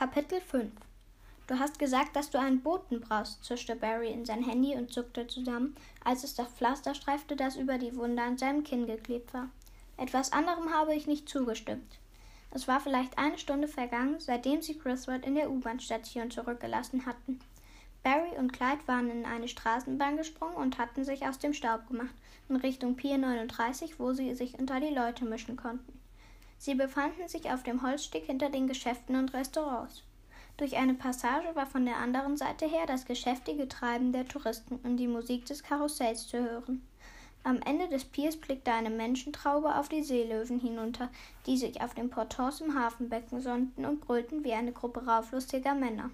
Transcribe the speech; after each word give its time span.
Kapitel 0.00 0.40
5 0.40 0.72
Du 1.46 1.58
hast 1.58 1.78
gesagt, 1.78 2.16
dass 2.16 2.30
du 2.30 2.40
einen 2.40 2.62
Boten 2.62 3.02
brauchst, 3.02 3.44
zischte 3.44 3.76
Barry 3.76 4.10
in 4.10 4.24
sein 4.24 4.42
Handy 4.42 4.74
und 4.74 4.90
zuckte 4.90 5.26
zusammen, 5.26 5.76
als 6.02 6.24
es 6.24 6.34
das 6.34 6.48
Pflaster 6.48 6.94
streifte, 6.94 7.36
das 7.36 7.56
über 7.56 7.76
die 7.76 7.94
Wunde 7.94 8.22
an 8.22 8.38
seinem 8.38 8.64
Kinn 8.64 8.86
geklebt 8.86 9.34
war. 9.34 9.50
Etwas 9.98 10.32
anderem 10.32 10.72
habe 10.72 10.94
ich 10.94 11.06
nicht 11.06 11.28
zugestimmt. 11.28 11.98
Es 12.50 12.66
war 12.66 12.80
vielleicht 12.80 13.18
eine 13.18 13.36
Stunde 13.36 13.68
vergangen, 13.68 14.18
seitdem 14.20 14.62
sie 14.62 14.78
Griswold 14.78 15.26
in 15.26 15.34
der 15.34 15.50
U-Bahn-Station 15.50 16.30
zurückgelassen 16.30 17.04
hatten. 17.04 17.38
Barry 18.02 18.38
und 18.38 18.54
Clyde 18.54 18.88
waren 18.88 19.10
in 19.10 19.26
eine 19.26 19.48
Straßenbahn 19.48 20.16
gesprungen 20.16 20.56
und 20.56 20.78
hatten 20.78 21.04
sich 21.04 21.26
aus 21.26 21.38
dem 21.38 21.52
Staub 21.52 21.86
gemacht, 21.88 22.14
in 22.48 22.56
Richtung 22.56 22.96
Pier 22.96 23.18
39, 23.18 24.00
wo 24.00 24.14
sie 24.14 24.34
sich 24.34 24.58
unter 24.58 24.80
die 24.80 24.94
Leute 24.94 25.26
mischen 25.26 25.58
konnten. 25.58 26.00
Sie 26.62 26.74
befanden 26.74 27.26
sich 27.26 27.50
auf 27.50 27.62
dem 27.62 27.80
Holzsteg 27.80 28.26
hinter 28.26 28.50
den 28.50 28.66
Geschäften 28.66 29.16
und 29.16 29.32
Restaurants. 29.32 30.02
Durch 30.58 30.76
eine 30.76 30.92
Passage 30.92 31.48
war 31.54 31.64
von 31.64 31.86
der 31.86 31.96
anderen 31.96 32.36
Seite 32.36 32.66
her 32.66 32.84
das 32.86 33.06
geschäftige 33.06 33.66
Treiben 33.66 34.12
der 34.12 34.28
Touristen 34.28 34.78
und 34.82 34.98
die 34.98 35.06
Musik 35.06 35.46
des 35.46 35.62
Karussells 35.62 36.28
zu 36.28 36.38
hören. 36.38 36.86
Am 37.44 37.62
Ende 37.62 37.88
des 37.88 38.04
Piers 38.04 38.36
blickte 38.36 38.74
eine 38.74 38.90
Menschentraube 38.90 39.74
auf 39.74 39.88
die 39.88 40.02
Seelöwen 40.02 40.60
hinunter, 40.60 41.08
die 41.46 41.56
sich 41.56 41.80
auf 41.80 41.94
den 41.94 42.10
Portons 42.10 42.60
im 42.60 42.78
Hafenbecken 42.78 43.40
sonnten 43.40 43.86
und 43.86 44.02
brüllten 44.02 44.44
wie 44.44 44.52
eine 44.52 44.72
Gruppe 44.72 45.06
rauflustiger 45.06 45.74
Männer. 45.74 46.10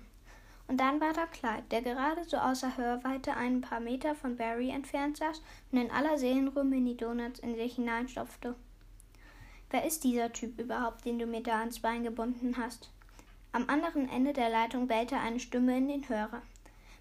Und 0.69 0.79
dann 0.79 1.01
war 1.01 1.13
da 1.13 1.27
Clyde, 1.27 1.65
der 1.73 1.83
gerade 1.83 2.23
so 2.23 2.37
außer 2.37 2.77
Hörweite 2.77 3.37
ein 3.37 3.63
paar 3.63 3.81
Meter 3.81 4.15
von 4.15 4.37
Barry 4.37 4.71
entfernt 4.71 5.17
saß 5.17 5.43
und 5.73 5.81
in 5.81 5.91
aller 5.91 6.19
Seelenruhe 6.19 6.63
Mini-Donuts 6.63 7.41
in 7.41 7.57
sich 7.57 7.75
hineinstopfte. 7.75 8.55
Wer 9.71 9.85
ist 9.85 10.05
dieser 10.05 10.33
Typ 10.33 10.61
überhaupt, 10.61 11.05
den 11.05 11.19
du 11.19 11.27
mir 11.27 11.43
da 11.43 11.59
ans 11.61 11.81
Bein 11.81 12.05
gebunden 12.05 12.57
hast? 12.57 12.91
Am 13.53 13.69
anderen 13.69 14.09
Ende 14.09 14.33
der 14.33 14.49
Leitung 14.49 14.87
bellte 14.87 15.17
eine 15.17 15.41
Stimme 15.41 15.77
in 15.77 15.89
den 15.89 16.09
Hörer. 16.09 16.43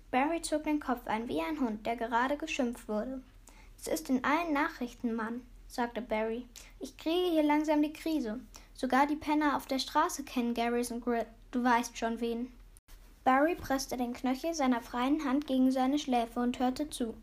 Barry 0.10 0.42
zog 0.42 0.64
den 0.64 0.80
Kopf 0.80 1.06
ein 1.08 1.28
wie 1.28 1.42
ein 1.42 1.60
Hund, 1.60 1.86
der 1.86 1.96
gerade 1.96 2.38
geschimpft 2.38 2.88
wurde. 2.88 3.22
Es 3.78 3.88
ist 3.88 4.10
in 4.10 4.24
allen 4.24 4.54
Nachrichten, 4.54 5.14
Mann, 5.14 5.42
sagte 5.68 6.02
Barry. 6.02 6.48
Ich 6.80 6.98
kriege 6.98 7.32
hier 7.32 7.44
langsam 7.44 7.82
die 7.82 7.94
Krise. 7.94 8.40
Sogar 8.74 9.06
die 9.06 9.16
Penner 9.16 9.58
auf 9.58 9.68
der 9.68 9.80
Straße 9.80 10.24
kennen 10.24 10.54
Garrison 10.54 11.02
Grit. 11.02 11.28
Du 11.52 11.64
weißt 11.64 11.98
schon 11.98 12.20
wen. 12.20 12.52
Barry 13.24 13.56
presste 13.56 13.98
den 13.98 14.14
Knöchel 14.14 14.54
seiner 14.54 14.82
freien 14.82 15.24
Hand 15.24 15.48
gegen 15.48 15.72
seine 15.72 16.00
Schläfe 16.00 16.40
und 16.40 16.60
hörte 16.60 16.90
zu. 16.90 17.16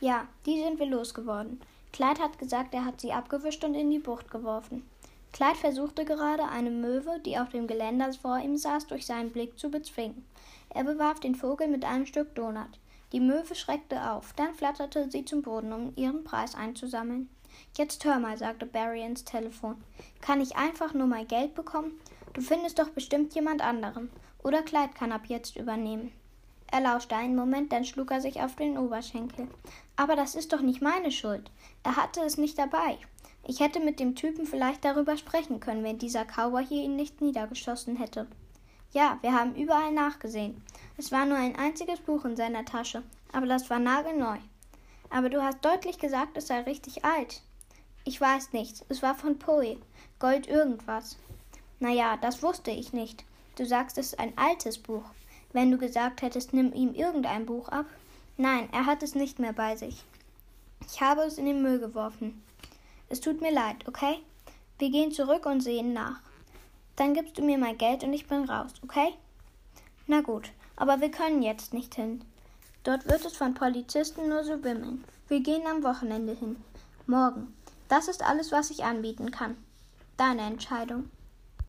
Ja, 0.00 0.28
die 0.46 0.62
sind 0.62 0.78
wir 0.78 0.86
losgeworden. 0.86 1.60
Clyde 1.94 2.20
hat 2.20 2.40
gesagt, 2.40 2.74
er 2.74 2.84
hat 2.84 3.00
sie 3.00 3.12
abgewischt 3.12 3.62
und 3.62 3.76
in 3.76 3.88
die 3.88 4.00
Bucht 4.00 4.28
geworfen. 4.28 4.82
Clyde 5.32 5.54
versuchte 5.54 6.04
gerade, 6.04 6.42
eine 6.42 6.72
Möwe, 6.72 7.20
die 7.20 7.38
auf 7.38 7.50
dem 7.50 7.68
Geländer 7.68 8.12
vor 8.14 8.40
ihm 8.40 8.56
saß, 8.56 8.88
durch 8.88 9.06
seinen 9.06 9.30
Blick 9.30 9.56
zu 9.60 9.70
bezwingen. 9.70 10.24
Er 10.70 10.82
bewarf 10.82 11.20
den 11.20 11.36
Vogel 11.36 11.68
mit 11.68 11.84
einem 11.84 12.04
Stück 12.04 12.34
Donut. 12.34 12.80
Die 13.12 13.20
Möwe 13.20 13.54
schreckte 13.54 14.10
auf, 14.10 14.32
dann 14.32 14.54
flatterte 14.54 15.08
sie 15.08 15.24
zum 15.24 15.42
Boden, 15.42 15.72
um 15.72 15.92
ihren 15.94 16.24
Preis 16.24 16.56
einzusammeln. 16.56 17.28
Jetzt 17.76 18.04
hör 18.04 18.18
mal, 18.18 18.36
sagte 18.36 18.66
Barry 18.66 19.04
ins 19.04 19.24
Telefon. 19.24 19.76
Kann 20.20 20.40
ich 20.40 20.56
einfach 20.56 20.94
nur 20.94 21.06
mal 21.06 21.24
Geld 21.24 21.54
bekommen? 21.54 21.92
Du 22.32 22.40
findest 22.40 22.80
doch 22.80 22.88
bestimmt 22.88 23.36
jemand 23.36 23.62
anderen. 23.62 24.10
Oder 24.42 24.62
Clyde 24.62 24.94
kann 24.98 25.12
ab 25.12 25.26
jetzt 25.28 25.54
übernehmen. 25.54 26.10
Er 26.74 26.80
lauschte 26.80 27.14
einen 27.14 27.36
Moment, 27.36 27.70
dann 27.70 27.84
schlug 27.84 28.10
er 28.10 28.20
sich 28.20 28.40
auf 28.40 28.56
den 28.56 28.76
Oberschenkel. 28.76 29.46
Aber 29.94 30.16
das 30.16 30.34
ist 30.34 30.52
doch 30.52 30.60
nicht 30.60 30.82
meine 30.82 31.12
Schuld. 31.12 31.48
Er 31.84 31.94
hatte 31.94 32.20
es 32.22 32.36
nicht 32.36 32.58
dabei. 32.58 32.98
Ich 33.46 33.60
hätte 33.60 33.78
mit 33.78 34.00
dem 34.00 34.16
Typen 34.16 34.44
vielleicht 34.44 34.84
darüber 34.84 35.16
sprechen 35.16 35.60
können, 35.60 35.84
wenn 35.84 35.98
dieser 35.98 36.24
Cowboy 36.24 36.66
hier 36.66 36.82
ihn 36.82 36.96
nicht 36.96 37.20
niedergeschossen 37.20 37.94
hätte. 37.94 38.26
Ja, 38.90 39.18
wir 39.20 39.32
haben 39.32 39.54
überall 39.54 39.92
nachgesehen. 39.92 40.64
Es 40.96 41.12
war 41.12 41.26
nur 41.26 41.38
ein 41.38 41.54
einziges 41.54 42.00
Buch 42.00 42.24
in 42.24 42.34
seiner 42.34 42.64
Tasche, 42.64 43.04
aber 43.30 43.46
das 43.46 43.70
war 43.70 43.78
nagelneu. 43.78 44.38
Aber 45.10 45.30
du 45.30 45.40
hast 45.44 45.64
deutlich 45.64 46.00
gesagt, 46.00 46.36
es 46.36 46.48
sei 46.48 46.62
richtig 46.62 47.04
alt. 47.04 47.42
Ich 48.02 48.20
weiß 48.20 48.52
nicht, 48.52 48.84
es 48.88 49.00
war 49.00 49.14
von 49.14 49.38
Poe. 49.38 49.78
Gold 50.18 50.48
irgendwas. 50.48 51.18
Na 51.78 51.90
ja, 51.90 52.16
das 52.16 52.42
wusste 52.42 52.72
ich 52.72 52.92
nicht. 52.92 53.24
Du 53.54 53.64
sagst, 53.64 53.96
es 53.96 54.06
ist 54.06 54.18
ein 54.18 54.36
altes 54.36 54.76
Buch. 54.76 55.04
Wenn 55.54 55.70
du 55.70 55.78
gesagt 55.78 56.20
hättest, 56.20 56.52
nimm 56.52 56.72
ihm 56.72 56.94
irgendein 56.94 57.46
Buch 57.46 57.68
ab. 57.68 57.86
Nein, 58.36 58.68
er 58.72 58.86
hat 58.86 59.04
es 59.04 59.14
nicht 59.14 59.38
mehr 59.38 59.52
bei 59.52 59.76
sich. 59.76 60.04
Ich 60.90 61.00
habe 61.00 61.22
es 61.22 61.38
in 61.38 61.46
den 61.46 61.62
Müll 61.62 61.78
geworfen. 61.78 62.42
Es 63.08 63.20
tut 63.20 63.40
mir 63.40 63.52
leid, 63.52 63.86
okay? 63.86 64.18
Wir 64.80 64.90
gehen 64.90 65.12
zurück 65.12 65.46
und 65.46 65.60
sehen 65.60 65.92
nach. 65.92 66.18
Dann 66.96 67.14
gibst 67.14 67.38
du 67.38 67.42
mir 67.42 67.56
mein 67.56 67.78
Geld 67.78 68.02
und 68.02 68.12
ich 68.12 68.26
bin 68.26 68.44
raus, 68.50 68.72
okay? 68.82 69.14
Na 70.08 70.22
gut, 70.22 70.50
aber 70.74 71.00
wir 71.00 71.12
können 71.12 71.40
jetzt 71.40 71.72
nicht 71.72 71.94
hin. 71.94 72.24
Dort 72.82 73.08
wird 73.08 73.24
es 73.24 73.36
von 73.36 73.54
Polizisten 73.54 74.28
nur 74.28 74.42
so 74.42 74.64
wimmeln. 74.64 75.04
Wir 75.28 75.38
gehen 75.38 75.66
am 75.68 75.84
Wochenende 75.84 76.34
hin. 76.34 76.56
Morgen. 77.06 77.54
Das 77.88 78.08
ist 78.08 78.24
alles, 78.24 78.50
was 78.50 78.70
ich 78.70 78.82
anbieten 78.82 79.30
kann. 79.30 79.56
Deine 80.16 80.42
Entscheidung. 80.42 81.10